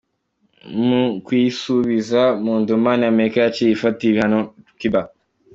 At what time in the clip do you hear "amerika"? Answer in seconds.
3.11-3.37